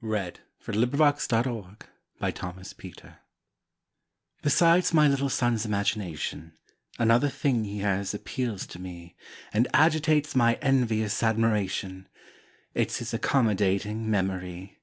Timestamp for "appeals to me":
8.14-9.16